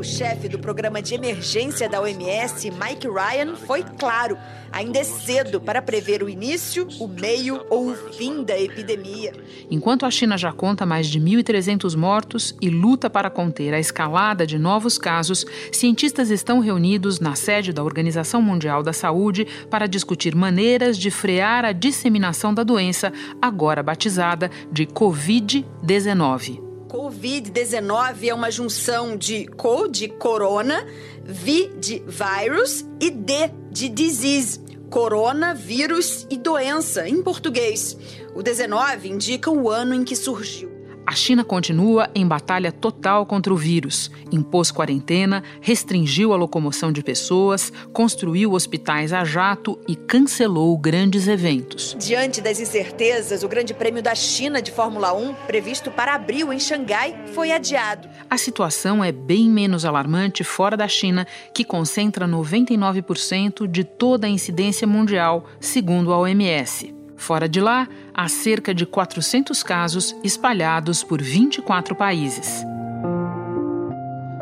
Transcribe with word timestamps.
O 0.00 0.02
chefe 0.02 0.48
do 0.48 0.58
programa 0.58 1.02
de 1.02 1.14
emergência 1.14 1.86
da 1.86 2.00
OMS, 2.00 2.70
Mike 2.70 3.06
Ryan, 3.06 3.54
foi 3.54 3.82
claro: 3.82 4.38
ainda 4.72 4.98
é 4.98 5.04
cedo 5.04 5.60
para 5.60 5.82
prever 5.82 6.22
o 6.22 6.28
início, 6.30 6.88
o 6.98 7.06
meio 7.06 7.66
ou 7.68 7.90
o 7.90 7.94
fim 7.94 8.42
da 8.42 8.58
epidemia. 8.58 9.34
Enquanto 9.70 10.06
a 10.06 10.10
China 10.10 10.38
já 10.38 10.54
conta 10.54 10.86
mais 10.86 11.06
de 11.06 11.20
1.300 11.20 11.94
mortos 11.94 12.56
e 12.62 12.70
luta 12.70 13.10
para 13.10 13.28
conter 13.28 13.74
a 13.74 13.78
escalada 13.78 14.46
de 14.46 14.58
novos 14.58 14.96
casos, 14.96 15.44
cientistas 15.70 16.30
estão 16.30 16.60
reunidos 16.60 17.20
na 17.20 17.34
sede 17.34 17.70
da 17.70 17.84
Organização 17.84 18.40
Mundial 18.40 18.82
da 18.82 18.94
Saúde 18.94 19.46
para 19.68 19.86
discutir 19.86 20.34
maneiras 20.34 20.96
de 20.96 21.10
frear 21.10 21.62
a 21.62 21.72
disseminação 21.72 22.54
da 22.54 22.62
doença, 22.62 23.12
agora 23.42 23.82
batizada 23.82 24.50
de 24.72 24.86
Covid-19. 24.86 26.69
Covid-19 26.90 28.26
é 28.26 28.34
uma 28.34 28.50
junção 28.50 29.16
de 29.16 29.46
co 29.46 29.86
de 29.86 30.08
corona, 30.08 30.84
vi 31.24 31.68
de 31.78 32.02
virus 32.04 32.84
e 33.00 33.10
d 33.10 33.48
de 33.70 33.88
disease, 33.88 34.58
coronavírus 34.90 36.26
e 36.28 36.36
doença 36.36 37.08
em 37.08 37.22
português. 37.22 37.96
O 38.34 38.42
19 38.42 39.08
indica 39.08 39.52
o 39.52 39.70
ano 39.70 39.94
em 39.94 40.02
que 40.02 40.16
surgiu. 40.16 40.69
A 41.10 41.14
China 41.16 41.42
continua 41.42 42.08
em 42.14 42.24
batalha 42.24 42.70
total 42.70 43.26
contra 43.26 43.52
o 43.52 43.56
vírus. 43.56 44.12
Impôs 44.30 44.70
quarentena, 44.70 45.42
restringiu 45.60 46.32
a 46.32 46.36
locomoção 46.36 46.92
de 46.92 47.02
pessoas, 47.02 47.72
construiu 47.92 48.52
hospitais 48.52 49.12
a 49.12 49.24
jato 49.24 49.76
e 49.88 49.96
cancelou 49.96 50.78
grandes 50.78 51.26
eventos. 51.26 51.96
Diante 51.98 52.40
das 52.40 52.60
incertezas, 52.60 53.42
o 53.42 53.48
Grande 53.48 53.74
Prêmio 53.74 54.00
da 54.00 54.14
China 54.14 54.62
de 54.62 54.70
Fórmula 54.70 55.12
1, 55.12 55.34
previsto 55.48 55.90
para 55.90 56.14
abril 56.14 56.52
em 56.52 56.60
Xangai, 56.60 57.24
foi 57.34 57.50
adiado. 57.50 58.08
A 58.30 58.38
situação 58.38 59.02
é 59.02 59.10
bem 59.10 59.50
menos 59.50 59.84
alarmante 59.84 60.44
fora 60.44 60.76
da 60.76 60.86
China, 60.86 61.26
que 61.52 61.64
concentra 61.64 62.24
99% 62.28 63.66
de 63.66 63.82
toda 63.82 64.28
a 64.28 64.30
incidência 64.30 64.86
mundial, 64.86 65.44
segundo 65.58 66.12
a 66.12 66.18
OMS. 66.20 66.99
Fora 67.20 67.46
de 67.46 67.60
lá, 67.60 67.86
há 68.14 68.28
cerca 68.28 68.74
de 68.74 68.86
400 68.86 69.62
casos 69.62 70.16
espalhados 70.24 71.04
por 71.04 71.20
24 71.20 71.94
países. 71.94 72.64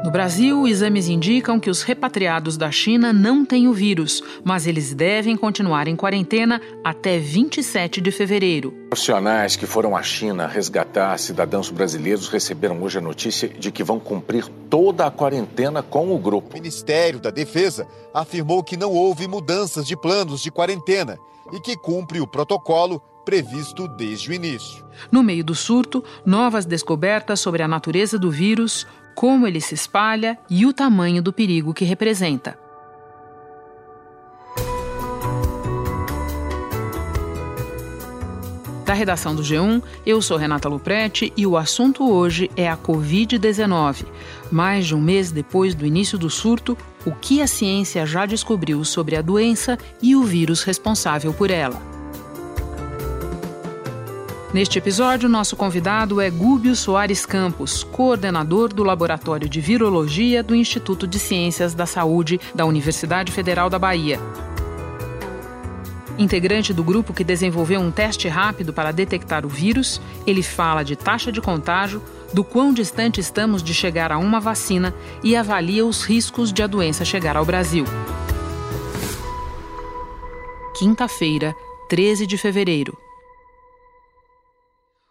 No 0.05 0.13
Brasil, 0.13 0.67
exames 0.67 1.09
indicam 1.09 1.59
que 1.59 1.69
os 1.69 1.83
repatriados 1.83 2.57
da 2.57 2.71
China 2.71 3.13
não 3.13 3.45
têm 3.45 3.67
o 3.67 3.73
vírus, 3.73 4.23
mas 4.45 4.65
eles 4.65 4.95
devem 4.95 5.37
continuar 5.37 5.89
em 5.89 5.97
quarentena 5.97 6.63
até 6.85 7.19
27 7.19 8.01
de 8.01 8.13
fevereiro. 8.13 8.71
Profissionais 8.91 9.57
que 9.57 9.67
foram 9.67 9.97
à 9.97 10.03
China 10.03 10.47
resgatar 10.47 11.19
cidadãos 11.19 11.71
brasileiros 11.71 12.29
receberam 12.29 12.81
hoje 12.81 12.99
a 12.99 13.03
notícia 13.03 13.49
de 13.49 13.73
que 13.73 13.83
vão 13.83 13.99
cumprir 13.99 14.47
toda 14.71 15.05
a 15.05 15.11
quarentena 15.11 15.83
com 15.83 16.15
o 16.15 16.19
grupo. 16.19 16.53
O 16.53 16.55
Ministério 16.55 17.19
da 17.19 17.31
Defesa 17.31 17.89
afirmou 18.15 18.63
que 18.63 18.77
não 18.77 18.93
houve 18.93 19.27
mudanças 19.27 19.85
de 19.85 19.97
planos 19.97 20.41
de 20.41 20.53
quarentena 20.53 21.19
e 21.53 21.61
que 21.61 21.77
cumpre 21.77 22.21
o 22.21 22.27
protocolo 22.27 23.01
previsto 23.25 23.87
desde 23.87 24.31
o 24.31 24.33
início. 24.33 24.85
No 25.13 25.23
meio 25.23 25.45
do 25.45 25.55
surto, 25.55 26.03
novas 26.25 26.65
descobertas 26.65 27.41
sobre 27.41 27.63
a 27.63 27.69
natureza 27.69 28.19
do 28.19 28.31
vírus, 28.31 28.87
como 29.15 29.47
ele 29.47 29.61
se 29.61 29.75
espalha 29.75 30.39
e 30.49 30.65
o 30.65 30.73
tamanho 30.73 31.23
do 31.23 31.33
perigo 31.33 31.75
que 31.75 31.85
representa. 31.85 32.59
Da 38.89 38.95
redação 38.95 39.35
do 39.35 39.43
G1, 39.43 39.83
eu 40.07 40.23
sou 40.23 40.39
Renata 40.39 40.67
Luprete 40.67 41.31
e 41.37 41.47
o 41.47 41.59
assunto 41.59 42.11
hoje 42.11 42.51
é 42.57 42.71
a 42.71 42.75
Covid-19. 42.75 44.07
Mais 44.51 44.87
de 44.87 44.95
um 44.95 45.01
mês 45.03 45.31
depois 45.31 45.75
do 45.75 45.85
início 45.85 46.17
do 46.17 46.31
surto, 46.31 46.75
o 47.05 47.13
que 47.13 47.41
a 47.41 47.47
ciência 47.47 48.05
já 48.07 48.27
descobriu 48.27 48.85
sobre 48.85 49.17
a 49.17 49.23
doença 49.23 49.79
e 50.03 50.15
o 50.17 50.23
vírus 50.23 50.63
responsável 50.63 51.33
por 51.33 51.51
ela. 51.51 51.81
Neste 54.53 54.79
episódio, 54.79 55.29
nosso 55.29 55.55
convidado 55.57 56.23
é 56.23 56.31
Gúbio 56.31 56.75
Soares 56.75 57.27
Campos, 57.27 57.85
coordenador 57.85 58.73
do 58.73 58.83
Laboratório 58.83 59.47
de 59.47 59.61
Virologia 59.61 60.43
do 60.43 60.55
Instituto 60.55 61.07
de 61.07 61.19
Ciências 61.19 61.75
da 61.75 61.85
Saúde 61.85 62.41
da 62.55 62.65
Universidade 62.65 63.31
Federal 63.31 63.69
da 63.69 63.79
Bahia. 63.79 64.19
Integrante 66.17 66.73
do 66.73 66.83
grupo 66.83 67.13
que 67.13 67.23
desenvolveu 67.23 67.79
um 67.79 67.91
teste 67.91 68.27
rápido 68.27 68.73
para 68.73 68.91
detectar 68.91 69.45
o 69.45 69.49
vírus, 69.51 70.01
ele 70.27 70.43
fala 70.43 70.83
de 70.83 70.97
taxa 70.97 71.31
de 71.31 71.43
contágio, 71.43 72.03
do 72.33 72.45
quão 72.45 72.73
distante 72.73 73.21
estamos 73.21 73.63
de 73.63 73.73
chegar 73.73 74.13
a 74.13 74.19
uma 74.19 74.41
vacina 74.41 74.95
e 75.23 75.35
avalia 75.35 75.85
os 75.85 76.05
riscos 76.05 76.53
de 76.53 76.63
a 76.63 76.67
doença 76.67 77.05
chegar 77.05 77.37
ao 77.37 77.45
Brasil. 77.45 77.85
Quinta-feira, 80.79 81.55
13 81.89 82.27
de 82.27 82.37
fevereiro. 82.37 82.97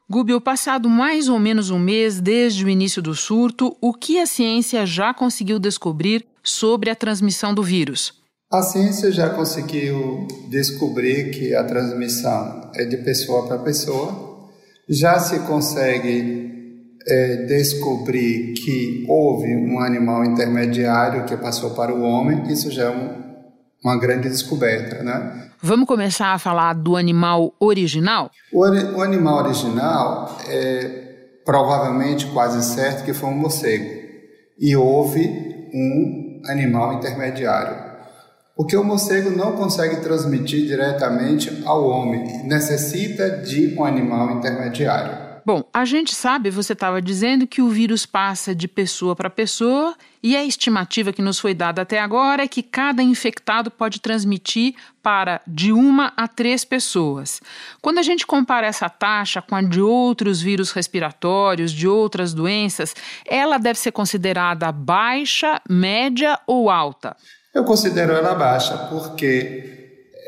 Gubio, 0.09 0.39
passado 0.39 0.87
mais 0.87 1.27
ou 1.27 1.37
menos 1.37 1.69
um 1.69 1.77
mês 1.77 2.21
desde 2.21 2.63
o 2.63 2.69
início 2.69 3.01
do 3.01 3.13
surto, 3.13 3.75
o 3.81 3.93
que 3.93 4.19
a 4.19 4.25
ciência 4.25 4.85
já 4.85 5.13
conseguiu 5.13 5.59
descobrir 5.59 6.25
sobre 6.41 6.89
a 6.89 6.95
transmissão 6.95 7.53
do 7.53 7.61
vírus? 7.61 8.13
A 8.49 8.61
ciência 8.61 9.11
já 9.11 9.29
conseguiu 9.31 10.25
descobrir 10.49 11.31
que 11.31 11.53
a 11.53 11.65
transmissão 11.65 12.71
é 12.73 12.85
de 12.85 12.95
pessoa 12.97 13.45
para 13.45 13.57
pessoa. 13.59 14.47
Já 14.87 15.19
se 15.19 15.39
consegue 15.39 16.56
é, 17.07 17.45
descobrir 17.47 18.53
que 18.53 19.05
houve 19.07 19.55
um 19.55 19.79
animal 19.79 20.25
intermediário 20.25 21.25
que 21.25 21.35
passou 21.37 21.71
para 21.71 21.93
o 21.93 22.01
homem. 22.01 22.43
Isso 22.51 22.69
já 22.69 22.85
é 22.85 22.89
um, 22.89 23.09
uma 23.83 23.97
grande 23.97 24.29
descoberta, 24.29 25.03
né? 25.03 25.49
Vamos 25.61 25.87
começar 25.87 26.33
a 26.33 26.39
falar 26.39 26.73
do 26.73 26.95
animal 26.95 27.53
original? 27.59 28.29
O, 28.53 28.59
o 28.59 29.01
animal 29.01 29.45
original 29.45 30.37
é 30.47 31.05
provavelmente 31.43 32.27
quase 32.27 32.63
certo 32.75 33.05
que 33.05 33.13
foi 33.13 33.29
um 33.29 33.37
morcego. 33.37 33.89
E 34.59 34.75
houve 34.75 35.69
um 35.73 36.41
animal 36.45 36.93
intermediário. 36.93 37.87
Porque 38.55 38.75
o 38.75 38.83
morcego 38.83 39.29
não 39.29 39.53
consegue 39.53 39.97
transmitir 39.97 40.65
diretamente 40.65 41.63
ao 41.63 41.87
homem, 41.87 42.43
necessita 42.43 43.29
de 43.29 43.75
um 43.77 43.85
animal 43.85 44.31
intermediário. 44.31 45.26
Bom, 45.47 45.63
a 45.73 45.85
gente 45.85 46.13
sabe, 46.13 46.49
você 46.49 46.73
estava 46.73 47.01
dizendo 47.01 47.47
que 47.47 47.61
o 47.61 47.69
vírus 47.69 48.05
passa 48.05 48.53
de 48.53 48.67
pessoa 48.67 49.15
para 49.15 49.29
pessoa 49.29 49.95
e 50.21 50.35
a 50.35 50.43
estimativa 50.43 51.13
que 51.13 51.21
nos 51.21 51.39
foi 51.39 51.53
dada 51.53 51.83
até 51.83 52.01
agora 52.01 52.43
é 52.43 52.47
que 52.49 52.61
cada 52.61 53.01
infectado 53.01 53.71
pode 53.71 54.01
transmitir 54.01 54.75
para 55.01 55.39
de 55.47 55.71
uma 55.71 56.11
a 56.17 56.27
três 56.27 56.65
pessoas. 56.65 57.39
Quando 57.81 57.97
a 57.97 58.01
gente 58.01 58.27
compara 58.27 58.67
essa 58.67 58.89
taxa 58.89 59.41
com 59.41 59.55
a 59.55 59.61
de 59.61 59.79
outros 59.79 60.41
vírus 60.41 60.71
respiratórios, 60.71 61.71
de 61.71 61.87
outras 61.87 62.33
doenças, 62.33 62.93
ela 63.25 63.57
deve 63.57 63.79
ser 63.79 63.93
considerada 63.93 64.69
baixa, 64.69 65.61
média 65.69 66.37
ou 66.45 66.69
alta? 66.69 67.15
Eu 67.55 67.63
considero 67.63 68.11
ela 68.11 68.35
baixa 68.35 68.77
porque 68.89 69.77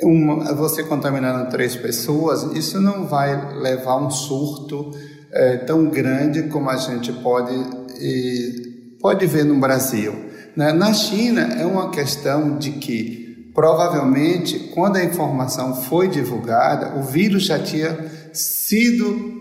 uma, 0.02 0.56
você 0.56 0.82
contaminando 0.84 1.50
três 1.50 1.76
pessoas, 1.76 2.44
isso 2.56 2.80
não 2.80 3.06
vai 3.06 3.60
levar 3.60 3.98
um 3.98 4.10
surto 4.10 4.92
é, 5.32 5.58
tão 5.58 5.90
grande 5.90 6.44
como 6.44 6.70
a 6.70 6.78
gente 6.78 7.12
pode, 7.14 7.54
e, 8.00 8.96
pode 9.00 9.26
ver 9.26 9.46
no 9.46 9.60
Brasil. 9.60 10.14
Né? 10.56 10.72
Na 10.74 10.94
China 10.94 11.42
é 11.60 11.66
uma 11.66 11.92
questão 11.92 12.58
de 12.58 12.72
que 12.72 13.52
provavelmente 13.54 14.72
quando 14.74 14.98
a 14.98 15.04
informação 15.04 15.76
foi 15.76 16.08
divulgada, 16.08 16.98
o 16.98 17.04
vírus 17.04 17.46
já 17.46 17.60
tinha 17.60 17.98
sido 18.32 19.38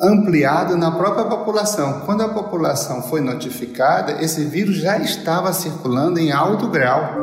ampliado 0.00 0.76
na 0.76 0.90
própria 0.90 1.24
população. 1.26 2.00
Quando 2.00 2.22
a 2.22 2.28
população 2.28 3.02
foi 3.02 3.20
notificada, 3.20 4.22
esse 4.22 4.44
vírus 4.44 4.76
já 4.76 4.98
estava 4.98 5.52
circulando 5.52 6.18
em 6.18 6.32
alto 6.32 6.68
grau. 6.68 7.14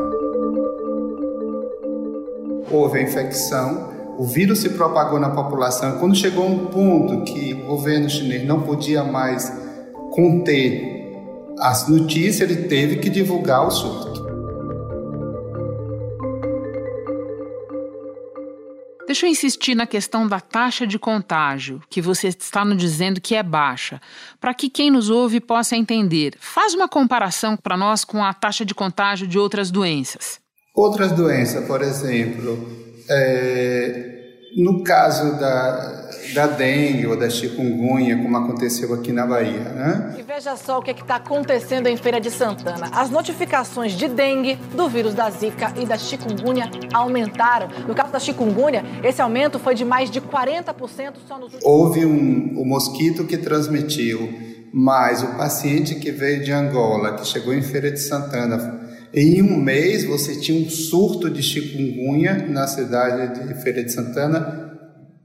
Houve 2.71 2.99
a 2.99 3.01
infecção, 3.01 3.89
o 4.19 4.25
vírus 4.25 4.59
se 4.59 4.71
propagou 4.71 5.17
na 5.17 5.29
população. 5.29 5.97
Quando 5.97 6.13
chegou 6.13 6.45
um 6.45 6.65
ponto 6.65 7.23
que 7.23 7.53
o 7.53 7.67
governo 7.67 8.09
chinês 8.09 8.45
não 8.45 8.63
podia 8.63 9.01
mais 9.01 9.49
conter 10.11 11.15
as 11.57 11.87
notícias, 11.87 12.41
ele 12.41 12.67
teve 12.67 12.97
que 12.97 13.09
divulgar 13.09 13.65
o 13.65 13.71
surto. 13.71 14.19
Deixa 19.07 19.25
eu 19.25 19.29
insistir 19.29 19.73
na 19.73 19.87
questão 19.87 20.27
da 20.27 20.41
taxa 20.41 20.85
de 20.85 20.99
contágio, 20.99 21.81
que 21.89 22.01
você 22.01 22.27
está 22.27 22.65
nos 22.65 22.77
dizendo 22.77 23.21
que 23.21 23.35
é 23.35 23.41
baixa, 23.41 24.01
para 24.37 24.53
que 24.53 24.69
quem 24.69 24.91
nos 24.91 25.09
ouve 25.09 25.39
possa 25.39 25.77
entender. 25.77 26.35
Faz 26.41 26.73
uma 26.73 26.89
comparação 26.89 27.55
para 27.55 27.77
nós 27.77 28.03
com 28.03 28.21
a 28.21 28.33
taxa 28.33 28.65
de 28.65 28.75
contágio 28.75 29.25
de 29.25 29.39
outras 29.39 29.71
doenças. 29.71 30.41
Outras 30.75 31.13
doenças, 31.13 31.65
por 31.65 31.81
exemplo, 31.81 32.88
é, 33.09 34.19
no 34.55 34.83
caso 34.83 35.39
da, 35.39 36.09
da 36.33 36.47
dengue 36.47 37.07
ou 37.07 37.17
da 37.17 37.29
chikungunya, 37.29 38.17
como 38.21 38.37
aconteceu 38.37 38.93
aqui 38.93 39.11
na 39.11 39.25
Bahia. 39.25 39.59
Né? 39.59 40.15
E 40.19 40.23
veja 40.23 40.55
só 40.55 40.79
o 40.79 40.81
que 40.81 40.91
é 40.91 40.93
está 40.93 41.15
acontecendo 41.15 41.87
em 41.87 41.97
Feira 41.97 42.19
de 42.19 42.31
Santana. 42.31 42.89
As 42.91 43.09
notificações 43.09 43.93
de 43.93 44.07
dengue, 44.07 44.55
do 44.75 44.87
vírus 44.89 45.13
da 45.13 45.29
Zika 45.29 45.73
e 45.77 45.85
da 45.85 45.97
chikungunya 45.97 46.69
aumentaram. 46.93 47.69
No 47.87 47.95
caso 47.95 48.11
da 48.11 48.19
chikungunya, 48.19 48.83
esse 49.03 49.21
aumento 49.21 49.59
foi 49.59 49.75
de 49.75 49.85
mais 49.85 50.09
de 50.09 50.21
40% 50.21 51.13
só 51.27 51.35
nos 51.35 51.53
últimos 51.53 51.63
Houve 51.63 52.05
um, 52.05 52.59
o 52.59 52.65
mosquito 52.65 53.25
que 53.25 53.37
transmitiu, 53.37 54.29
mas 54.73 55.23
o 55.23 55.37
paciente 55.37 55.95
que 55.95 56.11
veio 56.11 56.43
de 56.43 56.51
Angola, 56.51 57.15
que 57.15 57.25
chegou 57.25 57.53
em 57.53 57.61
Feira 57.61 57.91
de 57.91 57.99
Santana, 57.99 58.88
em 59.13 59.41
um 59.41 59.57
mês 59.57 60.03
você 60.03 60.39
tinha 60.39 60.59
um 60.59 60.69
surto 60.69 61.29
de 61.29 61.41
chikungunya 61.41 62.47
na 62.47 62.67
cidade 62.67 63.47
de 63.47 63.61
Feira 63.61 63.83
de 63.83 63.91
Santana 63.91 64.69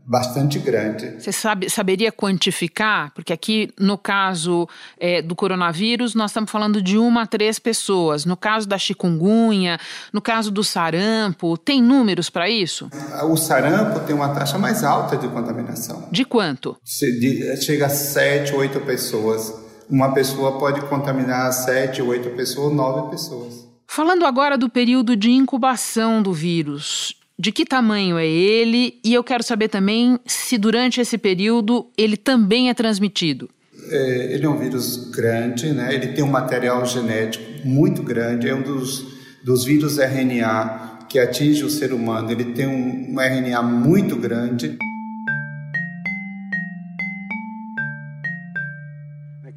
bastante 0.07 0.59
grande. 0.59 1.15
Você 1.19 1.33
sabe, 1.33 1.71
saberia 1.71 2.13
quantificar? 2.13 3.13
Porque 3.15 3.33
aqui, 3.33 3.71
no 3.79 3.97
caso 3.97 4.69
é, 4.99 5.23
do 5.23 5.35
coronavírus, 5.35 6.15
nós 6.15 6.31
estamos 6.31 6.51
falando 6.51 6.83
de 6.83 6.99
uma 6.99 7.23
a 7.23 7.27
três 7.27 7.59
pessoas. 7.59 8.25
No 8.25 8.37
caso 8.37 8.69
da 8.69 8.77
chikungunya, 8.77 9.79
no 10.13 10.21
caso 10.21 10.51
do 10.51 10.63
sarampo, 10.63 11.57
tem 11.57 11.83
números 11.83 12.29
para 12.29 12.49
isso? 12.49 12.91
O 13.29 13.37
sarampo 13.37 14.01
tem 14.01 14.15
uma 14.15 14.29
taxa 14.29 14.59
mais 14.59 14.85
alta 14.85 15.17
de 15.17 15.27
contaminação. 15.29 16.09
De 16.13 16.25
quanto? 16.25 16.77
Chega 16.85 17.87
a 17.87 17.91
sete, 17.91 18.55
oito 18.55 18.81
pessoas. 18.81 19.55
Uma 19.89 20.13
pessoa 20.13 20.59
pode 20.59 20.83
contaminar 20.83 21.51
sete, 21.53 22.03
oito 22.03 22.31
pessoas, 22.31 22.75
nove 22.75 23.11
pessoas. 23.11 23.64
Falando 23.95 24.27
agora 24.27 24.59
do 24.59 24.69
período 24.69 25.15
de 25.15 25.31
incubação 25.31 26.21
do 26.21 26.33
vírus, 26.33 27.15
de 27.39 27.53
que 27.53 27.65
tamanho 27.65 28.19
é 28.19 28.27
ele 28.27 28.99
e 29.05 29.15
eu 29.15 29.23
quero 29.23 29.45
saber 29.45 29.69
também 29.69 30.19
se 30.27 30.59
durante 30.59 31.01
esse 31.01 31.17
período 31.17 31.87
ele 31.97 32.17
também 32.17 32.69
é 32.69 32.75
transmitido. 32.75 33.49
É, 33.89 34.35
ele 34.35 34.45
é 34.45 34.49
um 34.49 34.59
vírus 34.59 35.13
grande, 35.13 35.73
né? 35.73 35.95
ele 35.95 36.09
tem 36.09 36.25
um 36.25 36.29
material 36.29 36.85
genético 36.85 37.45
muito 37.65 38.03
grande, 38.03 38.49
é 38.49 38.55
um 38.57 38.63
dos, 38.63 39.07
dos 39.45 39.65
vírus 39.65 39.97
RNA 39.99 41.07
que 41.09 41.21
atinge 41.21 41.63
o 41.63 41.71
ser 41.71 41.93
humano, 41.93 42.33
ele 42.33 42.47
tem 42.47 42.67
um, 42.67 43.15
um 43.15 43.21
RNA 43.21 43.63
muito 43.63 44.17
grande. 44.17 44.77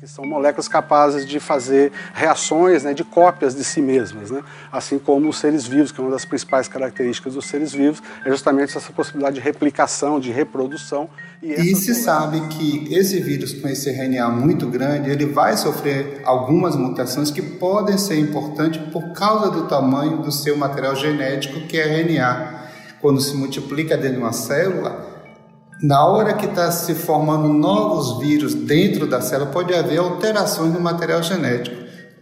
São 0.07 0.25
moléculas 0.25 0.67
capazes 0.67 1.25
de 1.25 1.39
fazer 1.39 1.91
reações, 2.13 2.83
né, 2.83 2.93
de 2.93 3.03
cópias 3.03 3.53
de 3.53 3.63
si 3.63 3.81
mesmas, 3.81 4.31
né? 4.31 4.41
assim 4.71 4.97
como 4.97 5.27
os 5.29 5.37
seres 5.37 5.67
vivos, 5.67 5.91
que 5.91 5.99
é 5.99 6.03
uma 6.03 6.11
das 6.11 6.23
principais 6.23 6.67
características 6.67 7.33
dos 7.33 7.45
seres 7.45 7.73
vivos, 7.73 8.01
é 8.25 8.29
justamente 8.29 8.75
essa 8.75 8.91
possibilidade 8.93 9.35
de 9.35 9.41
replicação, 9.41 10.19
de 10.19 10.31
reprodução. 10.31 11.09
E, 11.43 11.51
e 11.51 11.75
se 11.75 11.93
sabe 11.93 12.39
que 12.47 12.93
esse 12.93 13.19
vírus 13.19 13.53
com 13.53 13.67
esse 13.67 13.89
RNA 13.89 14.29
muito 14.29 14.67
grande, 14.67 15.09
ele 15.09 15.25
vai 15.25 15.57
sofrer 15.57 16.21
algumas 16.23 16.75
mutações 16.75 17.29
que 17.29 17.41
podem 17.41 17.97
ser 17.97 18.17
importantes 18.17 18.81
por 18.91 19.11
causa 19.11 19.51
do 19.51 19.67
tamanho 19.67 20.17
do 20.17 20.31
seu 20.31 20.55
material 20.57 20.95
genético, 20.95 21.67
que 21.67 21.77
é 21.77 22.01
RNA. 22.01 22.57
Quando 23.01 23.21
se 23.21 23.35
multiplica 23.35 23.95
dentro 23.95 24.17
de 24.17 24.23
uma 24.23 24.33
célula, 24.33 25.16
na 25.81 26.05
hora 26.05 26.33
que 26.33 26.45
está 26.45 26.71
se 26.71 26.95
formando 26.95 27.47
novos 27.49 28.19
vírus 28.19 28.53
dentro 28.53 29.07
da 29.07 29.21
célula, 29.21 29.51
pode 29.51 29.73
haver 29.73 29.99
alterações 29.99 30.73
no 30.73 30.79
material 30.79 31.21
genético. 31.21 31.75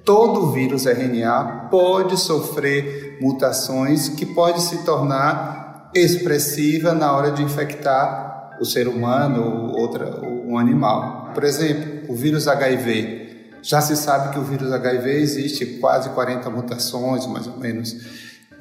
Todo 0.03 0.51
vírus 0.51 0.85
RNA 0.85 1.67
pode 1.71 2.17
sofrer 2.17 3.17
mutações 3.21 4.09
que 4.09 4.25
pode 4.25 4.61
se 4.61 4.83
tornar 4.83 5.89
expressiva 5.95 6.93
na 6.93 7.11
hora 7.13 7.31
de 7.31 7.41
infectar 7.41 8.57
o 8.59 8.65
ser 8.65 8.87
humano 8.87 9.43
ou 9.43 9.79
outra, 9.79 10.21
um 10.21 10.57
animal. 10.57 11.31
Por 11.33 11.43
exemplo, 11.43 12.13
o 12.13 12.15
vírus 12.15 12.47
HIV. 12.47 13.25
Já 13.61 13.81
se 13.81 13.95
sabe 13.95 14.31
que 14.31 14.39
o 14.39 14.43
vírus 14.43 14.71
HIV 14.71 15.09
existe 15.09 15.65
quase 15.79 16.09
40 16.09 16.49
mutações, 16.49 17.25
mais 17.25 17.47
ou 17.47 17.57
menos. 17.57 17.95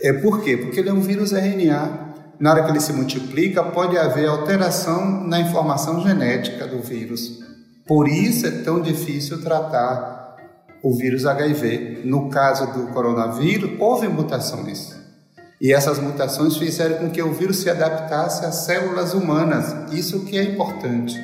É 0.00 0.12
por 0.12 0.41
quê? 0.43 0.56
Porque 0.56 0.81
ele 0.81 0.88
é 0.88 0.93
um 0.93 1.00
vírus 1.00 1.32
RNA 1.32 2.14
na 2.38 2.50
hora 2.50 2.64
que 2.64 2.70
ele 2.70 2.81
se 2.81 2.92
multiplica, 2.92 3.62
pode 3.62 3.96
haver 3.96 4.28
alteração 4.28 5.25
na 5.25 5.40
informação 5.40 6.02
genética 6.02 6.66
do 6.66 6.81
vírus. 6.81 7.40
Por 7.86 8.08
isso 8.08 8.46
é 8.46 8.50
tão 8.62 8.81
difícil 8.81 9.42
tratar 9.42 10.36
o 10.82 10.94
vírus 10.94 11.25
HIV. 11.25 12.02
No 12.04 12.28
caso 12.28 12.66
do 12.72 12.88
coronavírus, 12.88 13.70
houve 13.78 14.08
mutações. 14.08 14.94
E 15.60 15.72
essas 15.72 15.98
mutações 15.98 16.56
fizeram 16.56 16.98
com 16.98 17.10
que 17.10 17.22
o 17.22 17.32
vírus 17.32 17.58
se 17.58 17.70
adaptasse 17.70 18.44
às 18.44 18.56
células 18.66 19.14
humanas. 19.14 19.92
Isso 19.92 20.25
que 20.25 20.36
é 20.36 20.42
importante. 20.42 21.19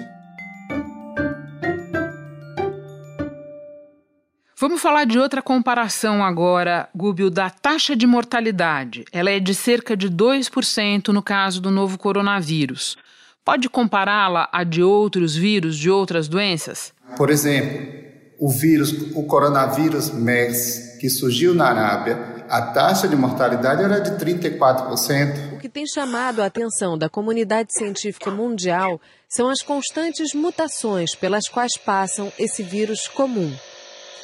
Vamos 4.61 4.83
falar 4.83 5.07
de 5.07 5.19
outra 5.19 5.41
comparação 5.41 6.23
agora, 6.23 6.87
Gúbio, 6.95 7.31
da 7.31 7.49
taxa 7.49 7.97
de 7.97 8.07
mortalidade. 8.07 9.07
Ela 9.11 9.31
é 9.31 9.41
de 9.41 9.55
cerca 9.55 9.97
de 9.97 10.11
2% 10.11 11.09
no 11.09 11.23
caso 11.23 11.63
do 11.63 11.71
novo 11.71 11.97
coronavírus. 11.97 12.95
Pode 13.43 13.71
compará-la 13.71 14.51
a 14.53 14.63
de 14.63 14.83
outros 14.83 15.35
vírus, 15.35 15.79
de 15.79 15.89
outras 15.89 16.29
doenças? 16.29 16.93
Por 17.17 17.31
exemplo, 17.31 18.05
o 18.39 18.51
vírus, 18.51 18.93
o 19.15 19.23
coronavírus 19.23 20.11
MERS, 20.11 20.99
que 21.01 21.09
surgiu 21.09 21.55
na 21.55 21.71
Arábia, 21.71 22.45
a 22.47 22.61
taxa 22.61 23.09
de 23.09 23.17
mortalidade 23.17 23.83
era 23.83 23.99
de 23.99 24.11
34%. 24.23 25.55
O 25.55 25.59
que 25.59 25.71
tem 25.71 25.87
chamado 25.87 26.43
a 26.43 26.47
atenção 26.47 26.99
da 26.99 27.09
comunidade 27.09 27.73
científica 27.73 28.31
mundial 28.31 29.01
são 29.27 29.49
as 29.49 29.63
constantes 29.63 30.35
mutações 30.35 31.15
pelas 31.15 31.49
quais 31.49 31.79
passam 31.79 32.31
esse 32.39 32.63
vírus 32.63 33.09
comum. 33.09 33.51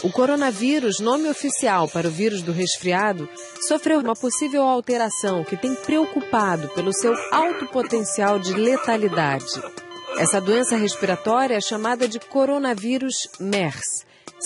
O 0.03 0.11
coronavírus, 0.11 1.01
nome 1.01 1.29
oficial 1.29 1.89
para 1.89 2.07
o 2.07 2.11
vírus 2.11 2.43
do 2.43 2.53
resfriado, 2.53 3.29
sofreu 3.67 3.99
uma 4.01 4.15
possível 4.15 4.63
alteração 4.63 5.43
que 5.43 5.57
tem 5.57 5.75
preocupado 5.75 6.69
pelo 6.71 6.93
seu 6.93 7.15
alto 7.33 7.67
potencial 7.69 8.39
de 8.39 8.53
letalidade. 8.53 9.47
Essa 10.19 10.41
doença 10.41 10.77
respiratória 10.77 11.57
é 11.57 11.61
chamada 11.61 12.07
de 12.07 12.21
coronavírus 12.21 13.15
MERS, 13.41 14.05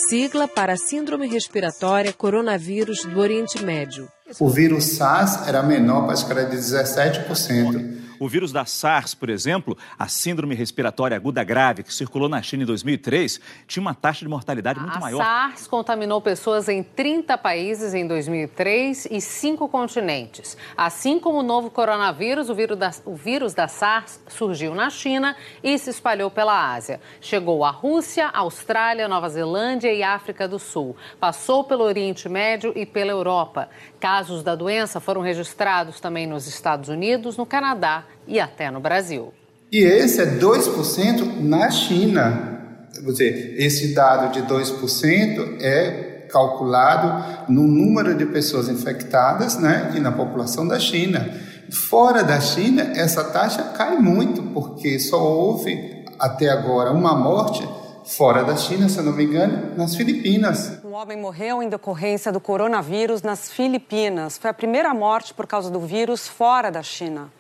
sigla 0.08 0.47
para 0.47 0.76
Síndrome 0.76 1.26
Respiratória 1.26 2.12
Coronavírus 2.12 3.05
do 3.05 3.19
Oriente 3.19 3.62
Médio. 3.62 4.08
O 4.38 4.49
vírus 4.49 4.97
SARS 4.97 5.49
era 5.49 5.62
menor, 5.62 6.11
acho 6.11 6.26
que 6.26 6.32
era 6.32 6.44
de 6.44 6.56
17%. 6.56 8.00
O 8.20 8.28
vírus 8.28 8.52
da 8.52 8.66
SARS, 8.66 9.14
por 9.14 9.30
exemplo, 9.30 9.78
a 9.99 10.06
síndrome 10.06 10.54
respiratória 10.54 11.16
aguda 11.16 11.42
grave, 11.42 11.83
que 11.83 11.92
circulou 11.92 12.28
na 12.28 12.42
China 12.42 12.64
em 12.64 12.66
2003, 12.66 13.40
tinha 13.66 13.80
uma 13.80 13.94
taxa 13.94 14.26
de 14.26 14.28
mortalidade 14.28 14.78
muito 14.78 14.99
a 14.99 15.00
maior. 15.00 15.23
A 15.23 15.25
SARS 15.25 15.66
contaminou 15.66 16.21
pessoas 16.21 16.68
em 16.68 16.83
30 16.83 17.38
países 17.38 17.94
em 17.94 18.06
2003 18.06 19.09
e 19.11 19.23
cinco 19.23 19.66
continentes. 19.71 20.54
Assim 20.76 21.18
como 21.18 21.38
o 21.38 21.42
novo 21.42 21.71
coronavírus, 21.71 22.50
o 22.50 22.54
vírus, 22.54 22.76
da, 22.76 22.90
o 23.06 23.14
vírus 23.14 23.54
da 23.54 23.66
SARS 23.66 24.21
surgiu 24.28 24.75
na 24.75 24.90
China 24.90 25.35
e 25.62 25.78
se 25.78 25.88
espalhou 25.88 26.30
pela 26.30 26.75
Ásia. 26.75 27.00
Chegou 27.23 27.64
à 27.64 27.71
Rússia, 27.71 28.28
Austrália, 28.28 29.09
Nova 29.09 29.30
Zelândia 29.30 29.94
e 29.94 30.02
África 30.02 30.47
do 30.47 30.59
Sul. 30.59 30.94
Passou 31.18 31.64
pelo 31.64 31.85
Oriente 31.85 32.28
Médio 32.28 32.75
e 32.76 32.85
pela 32.85 33.12
Europa. 33.12 33.71
Casos 33.99 34.42
da 34.42 34.54
doença 34.54 35.00
foram 35.00 35.23
registrados 35.23 36.00
também 36.00 36.26
nos 36.26 36.47
Estados 36.47 36.90
Unidos, 36.90 37.38
no 37.38 37.47
Canadá 37.47 38.10
e 38.26 38.38
até 38.40 38.71
no 38.71 38.81
Brasil. 38.81 39.33
E 39.73 39.79
esse 39.79 40.21
é 40.21 40.26
2% 40.26 41.40
na 41.40 41.71
China. 41.71 42.88
Quer 42.93 43.02
dizer, 43.02 43.55
esse 43.59 43.95
dado 43.95 44.33
de 44.33 44.43
2% 44.43 45.62
é 45.62 46.26
calculado 46.31 47.52
no 47.52 47.62
número 47.62 48.14
de 48.14 48.26
pessoas 48.26 48.69
infectadas 48.69 49.59
né, 49.59 49.93
e 49.97 50.00
na 50.00 50.12
população 50.12 50.67
da 50.67 50.79
China. 50.79 51.29
Fora 51.71 52.25
da 52.25 52.40
China, 52.40 52.83
essa 52.97 53.25
taxa 53.25 53.62
cai 53.76 53.97
muito, 53.99 54.43
porque 54.43 54.99
só 54.99 55.23
houve 55.23 56.05
até 56.19 56.49
agora 56.49 56.90
uma 56.90 57.14
morte 57.14 57.67
fora 58.05 58.43
da 58.43 58.57
China, 58.57 58.88
se 58.88 58.99
eu 58.99 59.05
não 59.05 59.12
me 59.12 59.25
engano, 59.25 59.76
nas 59.76 59.95
Filipinas. 59.95 60.81
Um 60.85 60.93
homem 60.93 61.17
morreu 61.17 61.62
em 61.62 61.69
decorrência 61.69 62.33
do 62.33 62.40
coronavírus 62.40 63.23
nas 63.23 63.50
Filipinas. 63.50 64.37
Foi 64.37 64.50
a 64.50 64.55
primeira 64.55 64.93
morte 64.93 65.33
por 65.33 65.47
causa 65.47 65.71
do 65.71 65.79
vírus 65.81 66.26
fora 66.26 66.71
da 66.71 66.83
China. 66.83 67.31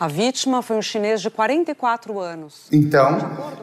A 0.00 0.08
vítima 0.08 0.62
foi 0.62 0.78
um 0.78 0.82
chinês 0.82 1.20
de 1.20 1.28
44 1.28 2.18
anos. 2.18 2.68
Então, 2.72 3.18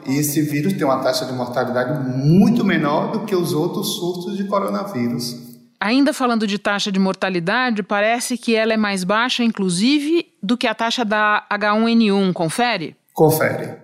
esse 0.05 0.39
vírus 0.43 0.73
tem 0.73 0.83
uma 0.83 0.99
taxa 0.99 1.25
de 1.25 1.33
mortalidade 1.33 2.07
muito 2.15 2.63
menor 2.63 3.11
do 3.11 3.25
que 3.25 3.35
os 3.35 3.53
outros 3.53 3.95
surtos 3.95 4.37
de 4.37 4.43
coronavírus. 4.43 5.35
Ainda 5.79 6.13
falando 6.13 6.45
de 6.45 6.59
taxa 6.59 6.91
de 6.91 6.99
mortalidade, 6.99 7.81
parece 7.81 8.37
que 8.37 8.55
ela 8.55 8.71
é 8.71 8.77
mais 8.77 9.03
baixa, 9.03 9.43
inclusive, 9.43 10.27
do 10.41 10.55
que 10.55 10.67
a 10.67 10.75
taxa 10.75 11.03
da 11.03 11.43
H1N1. 11.51 12.33
Confere? 12.33 12.95
Confere. 13.15 13.77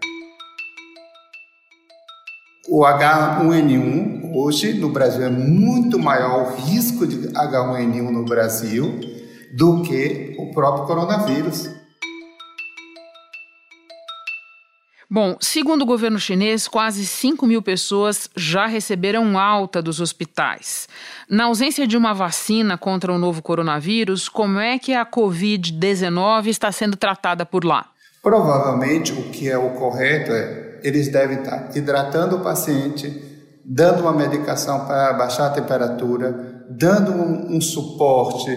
O 2.70 2.82
H1N1 2.82 4.32
hoje 4.32 4.76
no 4.76 4.90
Brasil 4.90 5.24
é 5.24 5.30
muito 5.32 5.98
maior 5.98 6.44
o 6.44 6.56
risco 6.56 7.08
de 7.08 7.30
H1N1 7.30 8.12
no 8.12 8.24
Brasil 8.24 9.00
do 9.58 9.82
que 9.82 10.36
o 10.38 10.54
próprio 10.54 10.86
coronavírus. 10.86 11.82
Bom, 15.14 15.38
segundo 15.40 15.84
o 15.84 15.86
governo 15.86 16.18
chinês, 16.18 16.68
quase 16.68 17.06
5 17.06 17.46
mil 17.46 17.62
pessoas 17.62 18.28
já 18.36 18.66
receberam 18.66 19.38
alta 19.38 19.80
dos 19.80 20.02
hospitais. 20.02 20.88
Na 21.30 21.44
ausência 21.44 21.86
de 21.86 21.96
uma 21.96 22.16
vacina 22.16 22.80
contra 22.80 23.14
o 23.14 23.20
novo 23.20 23.40
coronavírus, 23.40 24.28
como 24.28 24.58
é 24.58 24.80
que 24.80 24.92
a 24.92 25.06
Covid-19 25.06 26.48
está 26.48 26.72
sendo 26.72 26.98
tratada 26.98 27.46
por 27.46 27.64
lá? 27.64 27.92
Provavelmente 28.24 29.14
o 29.14 29.30
que 29.30 29.48
é 29.48 29.56
o 29.56 29.76
correto 29.76 30.32
é 30.32 30.80
eles 30.82 31.10
devem 31.10 31.38
estar 31.38 31.70
hidratando 31.78 32.38
o 32.38 32.44
paciente, 32.44 33.24
dando 33.64 34.02
uma 34.02 34.14
medicação 34.14 34.88
para 34.88 35.14
baixar 35.14 35.46
a 35.46 35.52
temperatura, 35.52 36.66
dando 36.72 37.12
um, 37.12 37.58
um 37.58 37.62
suporte 37.62 38.50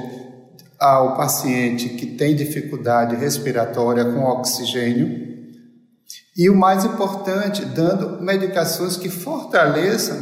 ao 0.80 1.18
paciente 1.18 1.90
que 1.90 2.06
tem 2.06 2.34
dificuldade 2.34 3.14
respiratória 3.14 4.06
com 4.06 4.24
oxigênio 4.24 5.35
e 6.36 6.50
o 6.50 6.54
mais 6.54 6.84
importante, 6.84 7.64
dando 7.64 8.22
medicações 8.22 8.96
que 8.96 9.08
fortaleçam 9.08 10.18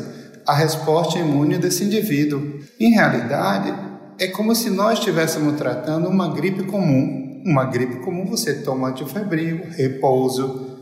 a 0.47 0.55
resposta 0.55 1.19
imune 1.19 1.59
desse 1.59 1.83
indivíduo. 1.83 2.61
Em 2.79 2.93
realidade, 2.93 3.75
é 4.19 4.29
como 4.29 4.55
se 4.55 4.71
nós 4.71 4.99
estivéssemos 4.99 5.57
tratando 5.57 6.09
uma 6.09 6.33
gripe 6.33 6.63
comum. 6.65 7.43
Uma 7.45 7.65
gripe 7.65 7.97
comum 7.97 8.27
você 8.27 8.55
toma 8.63 8.89
antifebril, 8.89 9.63
repouso. 9.71 10.79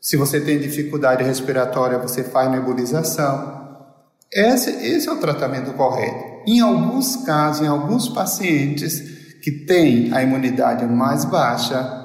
Se 0.00 0.16
você 0.16 0.40
tem 0.40 0.58
dificuldade 0.58 1.24
respiratória, 1.24 1.98
você 1.98 2.22
faz 2.22 2.50
nebulização. 2.50 3.56
Esse, 4.30 4.70
esse 4.70 5.08
é 5.08 5.12
o 5.12 5.18
tratamento 5.18 5.72
correto. 5.72 6.42
Em 6.46 6.60
alguns 6.60 7.16
casos, 7.24 7.64
em 7.64 7.68
alguns 7.68 8.08
pacientes 8.08 9.00
que 9.42 9.50
têm 9.50 10.12
a 10.12 10.22
imunidade 10.22 10.84
mais 10.84 11.24
baixa, 11.24 12.04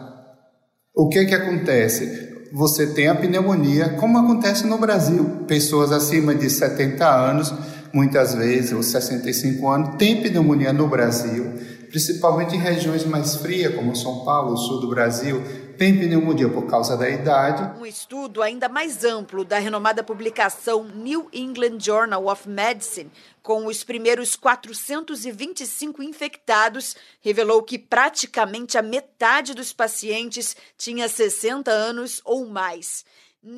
o 0.95 1.09
que, 1.09 1.25
que 1.25 1.35
acontece? 1.35 2.30
Você 2.51 2.87
tem 2.87 3.07
a 3.07 3.15
pneumonia, 3.15 3.89
como 3.99 4.17
acontece 4.17 4.67
no 4.67 4.77
Brasil. 4.77 5.43
Pessoas 5.47 5.91
acima 5.91 6.35
de 6.35 6.49
70 6.49 7.07
anos, 7.07 7.53
muitas 7.93 8.33
vezes, 8.35 8.73
ou 8.73 8.83
65 8.83 9.67
anos, 9.69 9.95
têm 9.95 10.21
pneumonia 10.21 10.73
no 10.73 10.87
Brasil, 10.87 11.53
principalmente 11.89 12.55
em 12.55 12.59
regiões 12.59 13.05
mais 13.05 13.35
frias, 13.35 13.73
como 13.73 13.95
São 13.95 14.25
Paulo, 14.25 14.57
sul 14.57 14.81
do 14.81 14.89
Brasil, 14.89 15.41
tem 15.81 15.97
pneumonia 15.97 16.47
por 16.47 16.67
causa 16.67 16.95
da 16.95 17.09
idade. 17.09 17.79
Um 17.79 17.87
estudo 17.87 18.43
ainda 18.43 18.69
mais 18.69 19.03
amplo 19.03 19.43
da 19.43 19.57
renomada 19.57 20.03
publicação 20.03 20.83
New 20.83 21.27
England 21.33 21.79
Journal 21.79 22.27
of 22.27 22.47
Medicine 22.47 23.09
com 23.41 23.65
os 23.65 23.83
primeiros 23.83 24.35
425 24.35 26.03
infectados, 26.03 26.95
revelou 27.19 27.63
que 27.63 27.79
praticamente 27.79 28.77
a 28.77 28.83
metade 28.83 29.55
dos 29.55 29.73
pacientes 29.73 30.55
tinha 30.77 31.09
60 31.09 31.71
anos 31.71 32.21
ou 32.23 32.45
mais. 32.45 33.03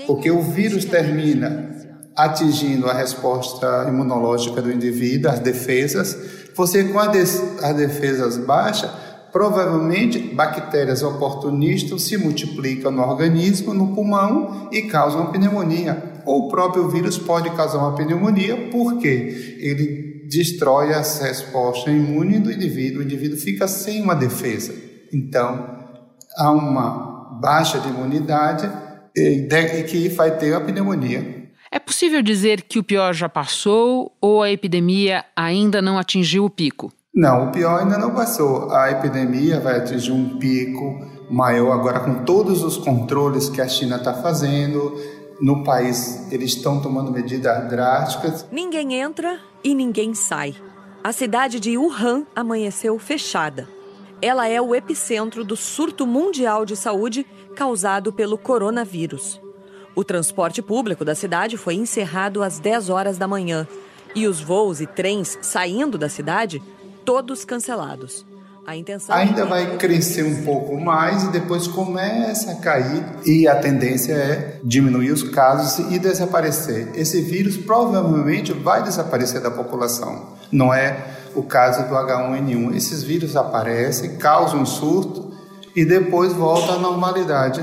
Porque 0.08 0.32
o 0.32 0.42
vírus 0.42 0.86
termina 0.86 1.75
atingindo 2.15 2.89
a 2.89 2.94
resposta 2.94 3.84
imunológica 3.89 4.62
do 4.62 4.72
indivíduo, 4.72 5.30
as 5.30 5.39
defesas. 5.39 6.15
Você, 6.56 6.86
com 6.86 7.00
as 7.00 7.75
defesas 7.75 8.38
baixas, 8.38 9.02
provavelmente 9.34 10.20
bactérias 10.20 11.04
oportunistas 11.04 12.04
se 12.04 12.16
multiplicam 12.18 12.92
no 12.92 13.02
organismo, 13.02 13.74
no 13.74 13.94
pulmão 13.94 14.70
e 14.72 14.84
causam 14.84 15.32
pneumonia 15.32 16.22
ou 16.25 16.46
o 16.46 16.50
próprio 16.50 16.88
vírus 16.88 17.18
pode 17.18 17.50
causar 17.50 17.80
uma 17.80 17.96
pneumonia, 17.96 18.70
porque 18.72 19.58
ele 19.60 20.25
destrói 20.30 20.94
as 20.94 21.20
respostas 21.20 21.94
imunes 21.94 22.42
do 22.42 22.52
indivíduo, 22.52 23.02
o 23.02 23.04
indivíduo 23.04 23.38
fica 23.38 23.68
sem 23.68 24.02
uma 24.02 24.16
defesa. 24.16 24.74
Então, 25.12 25.80
há 26.38 26.52
uma 26.52 27.40
baixa 27.42 27.80
de 27.80 27.90
imunidade 27.90 28.72
e 29.16 29.84
que 29.84 30.10
vai 30.10 30.38
ter 30.38 30.54
a 30.54 30.62
pneumonia. 30.62 31.44
É 31.72 31.80
possível 31.80 32.22
dizer 32.22 32.62
que 32.62 32.80
o 32.80 32.84
pior 32.84 33.13
já 33.13 33.28
passou 33.28 34.16
ou 34.22 34.44
a 34.44 34.52
epidemia 34.52 35.25
ainda 35.36 35.82
não 35.82 35.98
atingiu 35.98 36.46
o 36.46 36.50
pico? 36.50 36.92
Não, 37.15 37.48
o 37.48 37.51
pior 37.51 37.82
ainda 37.82 37.98
não 37.98 38.12
passou. 38.12 38.72
A 38.72 38.89
epidemia 38.89 39.60
vai 39.60 39.77
atingir 39.77 40.12
um 40.12 40.39
pico 40.39 41.00
maior 41.29 41.72
agora 41.72 42.00
com 42.00 42.24
todos 42.24 42.63
os 42.63 42.75
controles 42.75 43.50
que 43.50 43.62
a 43.62 43.67
China 43.67 43.98
está 43.98 44.15
fazendo, 44.15 44.98
no 45.39 45.63
país 45.63 46.32
eles 46.32 46.55
estão 46.55 46.82
tomando 46.82 47.12
medidas 47.12 47.70
drásticas. 47.70 48.48
Ninguém 48.51 48.96
entra 48.96 49.39
e 49.63 49.75
ninguém 49.75 50.15
sai. 50.15 50.55
A 51.03 51.12
cidade 51.12 51.60
de 51.60 51.77
Wuhan 51.77 52.25
amanheceu 52.36 52.98
fechada. 52.98 53.67
Ela 54.22 54.48
é 54.48 54.60
o 54.60 54.74
epicentro 54.74 55.43
do 55.43 55.55
surto 55.55 56.08
mundial 56.08 56.65
de 56.65 56.75
saúde 56.75 57.27
causado 57.55 58.12
pelo 58.12 58.38
coronavírus. 58.38 59.39
O 59.96 60.03
transporte 60.03 60.62
público 60.62 61.05
da 61.05 61.13
cidade 61.13 61.58
foi 61.58 61.75
encerrado 61.75 62.41
às 62.41 62.58
10 62.58 62.89
horas 62.89 63.17
da 63.20 63.27
manhã 63.27 63.67
e 64.15 64.27
os 64.27 64.41
voos 64.41 64.82
e 64.82 64.88
trens 64.88 65.38
saindo 65.41 65.98
da 65.98 66.10
cidade 66.10 66.62
todos 67.03 67.45
cancelados. 67.45 68.25
Ainda 69.10 69.45
vai 69.45 69.75
crescer 69.75 70.24
um 70.24 70.45
pouco 70.45 70.79
mais 70.79 71.24
e 71.24 71.31
depois 71.31 71.67
começa 71.67 72.51
a 72.51 72.55
cair 72.55 73.03
e 73.25 73.45
a 73.45 73.55
tendência 73.55 74.13
é 74.13 74.60
diminuir 74.63 75.12
os 75.12 75.22
casos 75.22 75.91
e 75.91 76.00
desaparecer. 76.00 76.89
Esse 76.95 77.22
vírus 77.22 77.57
provavelmente 77.57 78.53
vai 78.53 78.81
desaparecer 78.81 79.41
da 79.41 79.51
população. 79.51 80.38
Não 80.50 80.74
é 80.74 80.95
o 81.36 81.43
caso 81.43 81.86
do 81.89 81.93
H1N1. 81.93 82.74
Esses 82.74 83.03
vírus 83.03 83.36
aparecem, 83.36 84.15
causam 84.15 84.62
um 84.62 84.65
surto 84.65 85.33
e 85.75 85.83
depois 85.83 86.31
volta 86.31 86.74
à 86.74 86.79
normalidade. 86.79 87.62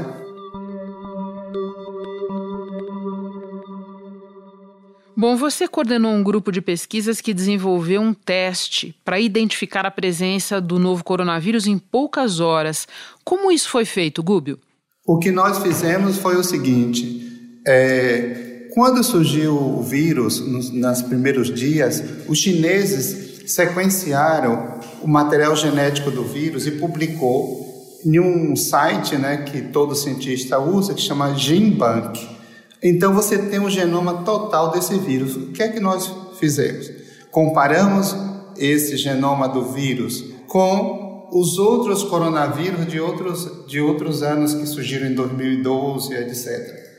Bom, 5.21 5.37
você 5.37 5.69
coordenou 5.69 6.15
um 6.15 6.23
grupo 6.23 6.51
de 6.51 6.63
pesquisas 6.63 7.21
que 7.21 7.35
desenvolveu 7.35 8.01
um 8.01 8.15
teste 8.15 8.97
para 9.05 9.21
identificar 9.21 9.85
a 9.85 9.91
presença 9.91 10.63
do 10.63 10.79
novo 10.79 11.05
coronavírus 11.05 11.67
em 11.67 11.77
poucas 11.77 12.41
horas. 12.41 12.89
Como 13.23 13.53
isso 13.53 13.69
foi 13.69 13.85
feito, 13.85 14.23
Gúbio? 14.23 14.59
O 15.07 15.19
que 15.19 15.31
nós 15.31 15.59
fizemos 15.59 16.17
foi 16.17 16.37
o 16.37 16.43
seguinte: 16.43 17.61
é, 17.67 18.69
quando 18.73 19.05
surgiu 19.05 19.55
o 19.59 19.83
vírus, 19.83 20.41
nos, 20.41 20.71
nos 20.71 21.03
primeiros 21.03 21.53
dias, 21.53 22.03
os 22.27 22.39
chineses 22.39 23.43
sequenciaram 23.53 24.81
o 25.03 25.07
material 25.07 25.55
genético 25.55 26.11
do 26.11 26.25
vírus 26.25 26.67
e 26.67 26.71
publicou 26.71 28.01
em 28.07 28.19
um 28.19 28.57
site 28.57 29.19
né, 29.19 29.43
que 29.43 29.61
todo 29.61 29.95
cientista 29.95 30.59
usa, 30.59 30.95
que 30.95 31.03
chama 31.03 31.35
GenBank. 31.35 32.40
Então 32.83 33.13
você 33.13 33.37
tem 33.37 33.59
o 33.59 33.65
um 33.65 33.71
genoma 33.71 34.23
total 34.25 34.71
desse 34.71 34.97
vírus. 34.99 35.37
O 35.37 35.53
que 35.53 35.63
é 35.63 35.69
que 35.69 35.81
nós 35.81 36.11
fizemos? 36.39 36.91
Comparamos 37.31 38.17
esse 38.57 38.97
genoma 38.97 39.49
do 39.49 39.65
vírus 39.67 40.25
com 40.47 41.29
os 41.33 41.59
outros 41.59 42.03
coronavírus 42.03 42.87
de 42.87 43.01
outros, 43.01 43.67
de 43.67 43.81
outros 43.81 44.23
anos 44.23 44.55
que 44.55 44.67
surgiram 44.67 45.07
em 45.07 45.15
2012, 45.15 46.15
etc. 46.15 46.91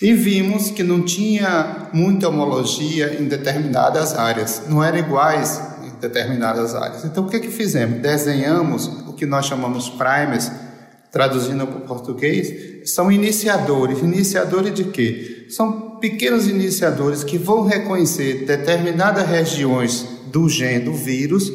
E 0.00 0.14
vimos 0.14 0.70
que 0.70 0.82
não 0.82 1.02
tinha 1.02 1.90
muita 1.92 2.28
homologia 2.28 3.20
em 3.20 3.26
determinadas 3.26 4.14
áreas, 4.14 4.62
não 4.66 4.82
eram 4.82 4.98
iguais 4.98 5.60
em 5.84 6.00
determinadas 6.00 6.74
áreas. 6.74 7.04
Então 7.04 7.26
o 7.26 7.28
que 7.28 7.36
é 7.36 7.40
que 7.40 7.50
fizemos? 7.50 8.00
Desenhamos 8.00 8.86
o 9.06 9.12
que 9.12 9.26
nós 9.26 9.44
chamamos 9.44 9.90
primers, 9.90 10.50
traduzindo 11.12 11.66
para 11.66 11.78
o 11.78 11.80
português, 11.82 12.69
são 12.84 13.10
iniciadores. 13.10 13.98
Iniciadores 14.00 14.74
de 14.74 14.84
quê? 14.84 15.46
São 15.50 15.98
pequenos 15.98 16.46
iniciadores 16.46 17.24
que 17.24 17.38
vão 17.38 17.64
reconhecer 17.64 18.46
determinadas 18.46 19.28
regiões 19.28 20.06
do 20.26 20.48
gene 20.48 20.84
do 20.84 20.94
vírus 20.94 21.50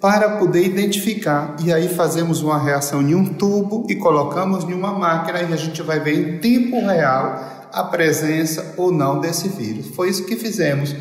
para 0.00 0.36
poder 0.38 0.64
identificar. 0.64 1.56
E 1.64 1.72
aí 1.72 1.88
fazemos 1.88 2.42
uma 2.42 2.62
reação 2.62 3.00
em 3.02 3.14
um 3.14 3.34
tubo 3.34 3.86
e 3.88 3.94
colocamos 3.94 4.64
em 4.64 4.72
uma 4.72 4.92
máquina 4.92 5.42
e 5.42 5.52
a 5.52 5.56
gente 5.56 5.80
vai 5.82 6.00
ver 6.00 6.14
em 6.14 6.38
tempo 6.38 6.80
real 6.80 7.68
a 7.72 7.84
presença 7.84 8.74
ou 8.76 8.92
não 8.92 9.20
desse 9.20 9.48
vírus. 9.48 9.94
Foi 9.94 10.08
isso 10.08 10.26
que 10.26 10.36
fizemos 10.36 10.94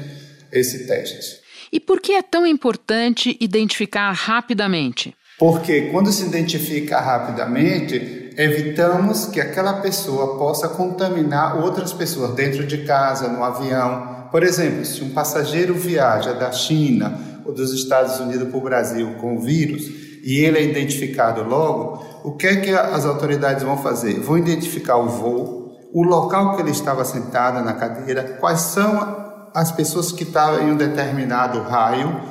esse 0.52 0.86
teste. 0.88 1.42
E 1.72 1.80
por 1.80 2.00
que 2.02 2.14
é 2.14 2.22
tão 2.22 2.46
importante 2.46 3.38
identificar 3.40 4.12
rapidamente? 4.12 5.16
Porque 5.40 5.90
quando 5.90 6.12
se 6.12 6.24
identifica 6.24 7.00
rapidamente, 7.00 8.21
evitamos 8.42 9.26
que 9.26 9.40
aquela 9.40 9.74
pessoa 9.74 10.38
possa 10.38 10.68
contaminar 10.68 11.64
outras 11.64 11.94
pessoas 11.94 12.34
dentro 12.34 12.66
de 12.66 12.80
casa, 12.80 13.28
no 13.28 13.44
avião. 13.44 14.28
Por 14.32 14.44
exemplo, 14.44 14.84
se 14.84 15.04
um 15.04 15.12
passageiro 15.12 15.76
viaja 15.76 16.34
da 16.34 16.52
China 16.52 17.20
ou 17.46 17.54
dos 17.54 17.72
Estados 17.72 18.20
Unidos 18.20 18.50
para 18.50 18.58
o 18.58 18.62
Brasil 18.62 19.16
com 19.20 19.38
o 19.38 19.42
vírus 19.42 19.84
e 20.24 20.40
ele 20.40 20.58
é 20.58 20.64
identificado 20.64 21.44
logo, 21.44 22.04
o 22.24 22.36
que 22.36 22.48
é 22.48 22.56
que 22.58 22.72
as 22.72 23.06
autoridades 23.06 23.64
vão 23.64 23.78
fazer? 23.78 24.20
Vão 24.20 24.38
identificar 24.38 24.98
o 24.98 25.08
voo, 25.08 25.78
o 25.94 26.04
local 26.04 26.56
que 26.56 26.64
ele 26.64 26.72
estava 26.72 27.06
sentado 27.06 27.64
na 27.64 27.74
cadeira, 27.74 28.38
quais 28.40 28.62
são 28.62 29.50
as 29.54 29.72
pessoas 29.72 30.12
que 30.12 30.24
estavam 30.24 30.62
em 30.62 30.72
um 30.72 30.78
determinado 30.78 31.62
raio, 31.62 32.22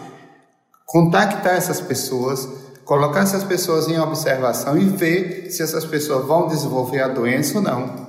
contactar 0.87 1.55
essas 1.55 1.81
pessoas 1.81 2.49
colocar 2.91 3.21
essas 3.21 3.45
pessoas 3.45 3.87
em 3.87 4.01
observação 4.01 4.77
e 4.77 4.85
ver 4.85 5.47
se 5.49 5.63
essas 5.63 5.85
pessoas 5.85 6.27
vão 6.27 6.49
desenvolver 6.49 7.01
a 7.01 7.07
doença 7.07 7.59
ou 7.59 7.63
não. 7.63 8.09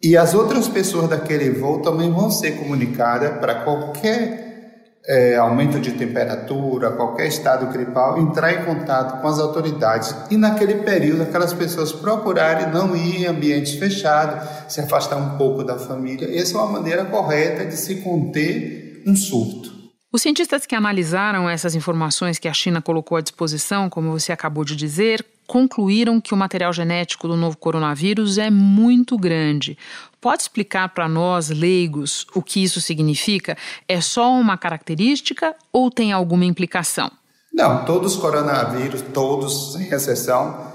E 0.00 0.16
as 0.16 0.34
outras 0.34 0.68
pessoas 0.68 1.08
daquele 1.08 1.50
voo 1.50 1.80
também 1.80 2.12
vão 2.12 2.30
ser 2.30 2.52
comunicadas 2.52 3.40
para 3.40 3.64
qualquer 3.64 5.00
é, 5.04 5.34
aumento 5.34 5.80
de 5.80 5.90
temperatura, 5.94 6.92
qualquer 6.92 7.26
estado 7.26 7.72
gripal, 7.72 8.20
entrar 8.20 8.52
em 8.52 8.64
contato 8.64 9.20
com 9.20 9.26
as 9.26 9.40
autoridades 9.40 10.14
e 10.30 10.36
naquele 10.36 10.76
período 10.76 11.24
aquelas 11.24 11.52
pessoas 11.52 11.90
procurarem 11.90 12.72
não 12.72 12.94
ir 12.94 13.22
em 13.22 13.26
ambientes 13.26 13.72
fechados, 13.72 14.48
se 14.68 14.80
afastar 14.80 15.16
um 15.16 15.36
pouco 15.36 15.64
da 15.64 15.76
família. 15.76 16.40
Essa 16.40 16.56
é 16.56 16.60
uma 16.60 16.70
maneira 16.70 17.04
correta 17.04 17.64
de 17.64 17.76
se 17.76 17.96
conter 17.96 19.02
um 19.04 19.16
surto. 19.16 19.69
Os 20.12 20.22
cientistas 20.22 20.66
que 20.66 20.74
analisaram 20.74 21.48
essas 21.48 21.76
informações 21.76 22.36
que 22.36 22.48
a 22.48 22.52
China 22.52 22.82
colocou 22.82 23.16
à 23.16 23.20
disposição, 23.20 23.88
como 23.88 24.10
você 24.10 24.32
acabou 24.32 24.64
de 24.64 24.74
dizer, 24.74 25.24
concluíram 25.46 26.20
que 26.20 26.34
o 26.34 26.36
material 26.36 26.72
genético 26.72 27.28
do 27.28 27.36
novo 27.36 27.56
coronavírus 27.56 28.36
é 28.36 28.50
muito 28.50 29.16
grande. 29.16 29.78
Pode 30.20 30.42
explicar 30.42 30.88
para 30.88 31.08
nós, 31.08 31.48
leigos, 31.50 32.26
o 32.34 32.42
que 32.42 32.60
isso 32.60 32.80
significa? 32.80 33.56
É 33.86 34.00
só 34.00 34.32
uma 34.32 34.58
característica 34.58 35.54
ou 35.72 35.92
tem 35.92 36.10
alguma 36.10 36.44
implicação? 36.44 37.08
Não, 37.54 37.84
todos 37.84 38.14
os 38.14 38.20
coronavírus, 38.20 39.02
todos, 39.14 39.74
sem 39.74 39.88
exceção, 39.90 40.72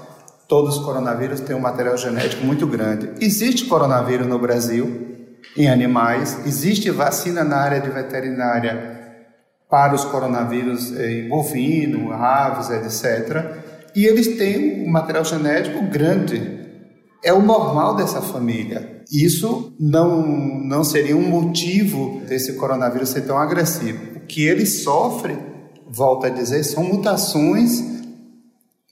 todos 0.48 0.78
os 0.78 0.84
coronavírus 0.84 1.40
têm 1.40 1.54
um 1.54 1.60
material 1.60 1.98
genético 1.98 2.42
muito 2.42 2.66
grande. 2.66 3.10
Existe 3.20 3.66
coronavírus 3.66 4.26
no 4.26 4.38
Brasil, 4.38 5.28
em 5.54 5.68
animais, 5.68 6.40
existe 6.46 6.90
vacina 6.90 7.44
na 7.44 7.58
área 7.58 7.82
de 7.82 7.90
veterinária 7.90 9.05
para 9.70 9.94
os 9.94 10.04
coronavírus 10.04 10.92
eh, 10.96 11.20
em 11.20 11.28
bovino, 11.28 12.12
aves, 12.12 12.70
etc. 12.70 13.64
E 13.94 14.04
eles 14.04 14.36
têm 14.36 14.86
um 14.86 14.90
material 14.90 15.24
genético 15.24 15.84
grande. 15.86 16.56
É 17.24 17.32
o 17.32 17.42
normal 17.42 17.96
dessa 17.96 18.20
família. 18.20 19.02
Isso 19.10 19.74
não, 19.80 20.26
não 20.26 20.84
seria 20.84 21.16
um 21.16 21.28
motivo 21.28 22.20
desse 22.28 22.54
coronavírus 22.54 23.10
ser 23.10 23.22
tão 23.22 23.38
agressivo. 23.38 24.16
O 24.16 24.20
que 24.20 24.44
ele 24.46 24.66
sofre, 24.66 25.36
volta 25.88 26.26
a 26.26 26.30
dizer, 26.30 26.62
são 26.64 26.84
mutações 26.84 27.82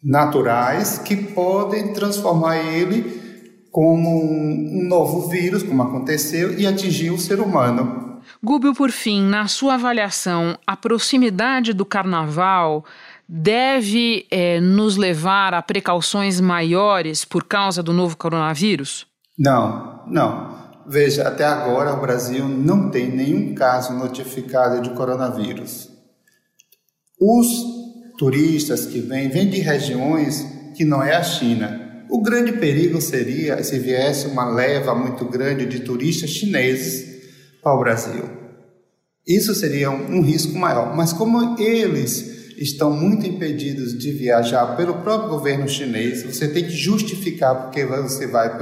naturais 0.02 0.98
que 0.98 1.16
podem 1.16 1.92
transformar 1.92 2.58
ele 2.58 3.22
como 3.70 4.08
um, 4.08 4.86
novo 4.86 5.28
vírus, 5.28 5.64
como 5.64 5.82
aconteceu, 5.82 6.56
e 6.56 6.64
atingir 6.64 7.10
o 7.10 7.18
ser 7.18 7.40
humano. 7.40 8.13
Gúbio, 8.42 8.74
por 8.74 8.90
fim, 8.90 9.22
na 9.22 9.48
sua 9.48 9.74
avaliação, 9.74 10.58
a 10.66 10.76
proximidade 10.76 11.72
do 11.72 11.84
carnaval 11.84 12.84
deve 13.28 14.26
é, 14.30 14.60
nos 14.60 14.96
levar 14.96 15.54
a 15.54 15.62
precauções 15.62 16.40
maiores 16.40 17.24
por 17.24 17.44
causa 17.44 17.82
do 17.82 17.92
novo 17.92 18.16
coronavírus? 18.16 19.06
Não, 19.38 20.04
não. 20.06 20.64
Veja, 20.86 21.26
até 21.26 21.44
agora 21.44 21.94
o 21.94 22.00
Brasil 22.00 22.46
não 22.46 22.90
tem 22.90 23.10
nenhum 23.10 23.54
caso 23.54 23.94
notificado 23.94 24.82
de 24.82 24.90
coronavírus. 24.90 25.88
Os 27.18 27.46
turistas 28.18 28.86
que 28.86 29.00
vêm, 29.00 29.28
vêm 29.28 29.48
de 29.48 29.60
regiões 29.60 30.46
que 30.76 30.84
não 30.84 31.02
é 31.02 31.14
a 31.14 31.22
China. 31.22 32.04
O 32.10 32.20
grande 32.20 32.52
perigo 32.52 33.00
seria 33.00 33.62
se 33.64 33.78
viesse 33.78 34.26
uma 34.26 34.44
leva 34.44 34.94
muito 34.94 35.24
grande 35.24 35.64
de 35.64 35.80
turistas 35.80 36.30
chineses 36.30 37.13
para 37.64 37.74
o 37.74 37.80
Brasil. 37.80 38.44
Isso 39.26 39.54
seria 39.54 39.90
um, 39.90 40.20
risco 40.20 40.56
maior, 40.56 40.94
mas 40.94 41.12
como 41.12 41.58
eles 41.58 42.52
estão 42.58 42.90
muito 42.90 43.26
impedidos 43.26 43.98
de 43.98 44.12
viajar 44.12 44.76
pelo 44.76 44.94
próprio 44.96 45.30
governo 45.30 45.66
chinês, 45.66 46.22
você 46.22 46.46
tem 46.46 46.64
que 46.64 46.70
justificar 46.70 47.62
porque 47.62 47.86
você 47.86 48.26
vai 48.26 48.58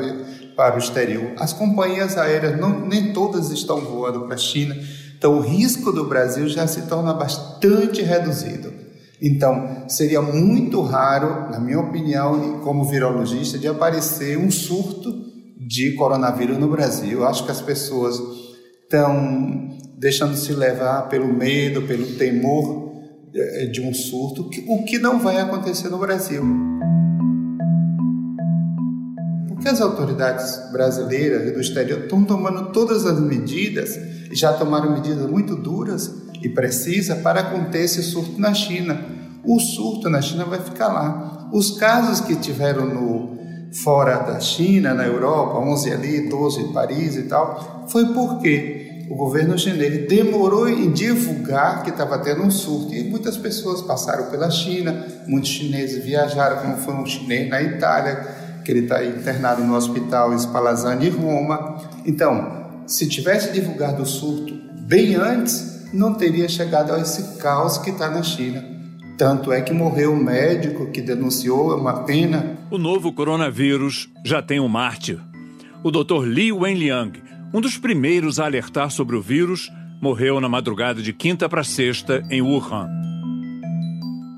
para 0.55 0.77
o 0.77 0.79
exterior. 0.79 1.33
As 1.37 1.53
companhias 1.53 2.17
aéreas 2.17 2.59
não, 2.59 2.87
nem 2.87 3.13
todas 3.13 3.51
estão 3.51 3.81
voando 3.81 4.21
para 4.21 4.37
a 4.37 4.39
China, 4.39 4.77
então 5.19 5.37
o 5.37 5.41
risco 5.41 5.91
do 5.91 6.07
Brasil 6.07 6.49
já 6.49 6.67
se 6.69 6.83
torna 6.83 7.13
bastante 7.13 8.01
reduzido. 8.03 8.73
Então, 9.21 9.85
seria 9.89 10.21
muito 10.21 10.81
raro, 10.83 11.51
na 11.51 11.61
minha 11.61 11.79
opinião, 11.79 12.61
como 12.61 12.85
virologista, 12.85 13.57
de 13.57 13.69
aparecer 13.69 14.37
um 14.37 14.51
surto 14.51 15.13
de 15.57 15.93
coronavírus 15.93 16.59
no 16.59 16.69
Brasil. 16.69 17.25
acho 17.25 17.45
que 17.45 17.53
as 17.53 17.61
pessoas 17.61 18.21
estão 18.93 19.71
deixando 19.97 20.37
se 20.37 20.53
levar 20.53 21.09
pelo 21.09 21.33
medo, 21.33 21.83
pelo 21.83 22.05
temor 22.17 22.93
eh, 23.35 23.67
de 23.67 23.81
um 23.81 23.95
surto, 23.95 24.51
o 24.69 24.85
que 24.85 24.99
não 24.99 25.19
vai 25.19 25.39
acontecer 25.39 25.89
no 25.89 25.97
Brasil. 25.97 26.45
Porque 29.49 29.69
as 29.69 29.81
autoridades 29.81 30.71
brasileiras 30.71 31.49
e 31.49 31.53
do 31.53 31.61
exterior 31.61 32.01
estão 32.01 32.23
tomando 32.23 32.71
todas 32.73 33.07
as 33.07 33.19
medidas, 33.19 33.99
já 34.33 34.53
tomaram 34.53 34.93
medidas 34.93 35.31
muito 35.31 35.57
duras 35.57 36.13
e 36.43 36.49
precisas 36.49 37.19
para 37.21 37.45
conter 37.45 37.85
esse 37.85 38.03
surto 38.03 38.39
na 38.39 38.53
China. 38.53 39.01
O 39.45 39.59
surto 39.59 40.11
na 40.11 40.21
China 40.21 40.45
vai 40.45 40.61
ficar 40.61 40.89
lá. 40.89 41.49
Os 41.53 41.79
casos 41.79 42.21
que 42.21 42.37
tiveram 42.37 42.87
no 42.87 43.42
fora 43.73 44.19
da 44.19 44.39
China, 44.41 44.93
na 44.95 45.05
Europa, 45.05 45.59
11 45.59 45.93
ali, 45.93 46.29
12 46.29 46.61
em 46.61 46.73
Paris 46.73 47.17
e 47.17 47.23
tal, 47.23 47.87
foi 47.89 48.07
porque 48.13 49.07
o 49.09 49.15
governo 49.15 49.59
chinês 49.59 50.09
demorou 50.09 50.69
em 50.69 50.91
divulgar 50.91 51.83
que 51.83 51.91
estava 51.91 52.19
tendo 52.19 52.43
um 52.43 52.51
surto 52.51 52.95
e 52.95 53.05
muitas 53.05 53.37
pessoas 53.37 53.83
passaram 53.83 54.31
pela 54.31 54.51
China, 54.51 55.07
muitos 55.27 55.51
chineses 55.51 56.03
viajaram, 56.05 56.63
como 56.63 56.77
foi 56.79 56.95
um 56.95 57.07
chinês 57.07 57.49
na 57.49 57.63
Itália, 57.63 58.27
que 58.65 58.71
ele 58.71 58.81
está 58.81 59.05
internado 59.05 59.63
no 59.65 59.75
hospital 59.75 60.33
Spallanzani 60.39 61.09
em 61.09 61.11
Roma. 61.11 61.79
Então, 62.07 62.85
se 62.87 63.09
tivesse 63.09 63.53
divulgado 63.53 64.03
o 64.03 64.07
surto 64.07 64.55
bem 64.81 65.15
antes, 65.15 65.93
não 65.93 66.15
teria 66.15 66.49
chegado 66.49 66.93
a 66.93 67.01
esse 67.01 67.39
caos 67.39 67.79
que 67.79 67.91
está 67.91 68.09
na 68.09 68.23
China. 68.23 68.65
Tanto 69.23 69.53
é 69.53 69.61
que 69.61 69.73
morreu 69.73 70.15
um 70.15 70.21
médico 70.21 70.91
que 70.91 71.01
denunciou, 71.01 71.71
é 71.71 71.77
uma 71.77 72.03
pena. 72.03 72.59
O 72.69 72.77
novo 72.77 73.13
coronavírus 73.13 74.09
já 74.25 74.43
tem 74.43 74.59
um 74.59 74.67
mártir. 74.67 75.21
O 75.85 75.93
Dr. 75.93 76.25
Li 76.25 76.51
Wenliang, 76.51 77.23
um 77.55 77.61
dos 77.61 77.79
primeiros 77.79 78.41
a 78.41 78.47
alertar 78.47 78.91
sobre 78.91 79.15
o 79.15 79.23
vírus 79.23 79.71
morreu 80.03 80.41
na 80.41 80.49
madrugada 80.49 81.01
de 81.01 81.13
quinta 81.13 81.49
para 81.49 81.63
sexta 81.63 82.21
em 82.33 82.43
Wuhan. 82.43 82.89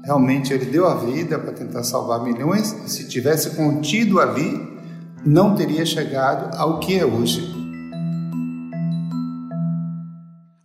Realmente 0.05 0.53
ele 0.53 0.67
deu 0.67 0.87
a 0.87 0.97
vida 0.97 1.39
para 1.39 1.55
tentar 1.55 1.83
salvar 1.83 2.23
milhões. 2.23 2.67
Se 2.87 3.09
tivesse 3.09 3.57
contido 3.57 4.21
ali, 4.21 4.69
não 5.25 5.55
teria 5.55 5.87
chegado 5.87 6.55
ao 6.59 6.79
que 6.79 6.99
é 6.99 7.07
hoje. 7.07 7.54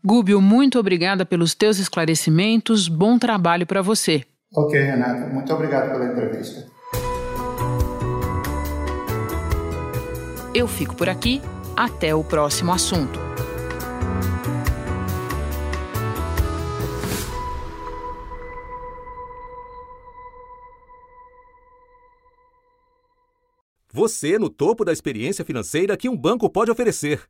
Gúbio, 0.09 0.41
muito 0.41 0.79
obrigada 0.79 1.23
pelos 1.23 1.53
teus 1.53 1.77
esclarecimentos. 1.77 2.87
Bom 2.87 3.19
trabalho 3.19 3.67
para 3.67 3.79
você. 3.79 4.25
Ok, 4.51 4.81
Renata. 4.81 5.31
Muito 5.31 5.53
obrigado 5.53 5.91
pela 5.91 6.03
entrevista. 6.03 6.67
Eu 10.51 10.67
fico 10.67 10.95
por 10.95 11.07
aqui. 11.07 11.39
Até 11.77 12.15
o 12.15 12.23
próximo 12.23 12.73
assunto. 12.73 13.19
Você 23.93 24.39
no 24.39 24.49
topo 24.49 24.83
da 24.83 24.91
experiência 24.91 25.45
financeira 25.45 25.95
que 25.95 26.09
um 26.09 26.17
banco 26.17 26.49
pode 26.49 26.71
oferecer. 26.71 27.29